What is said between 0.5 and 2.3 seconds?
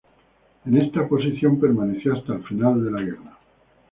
En esta posición permaneció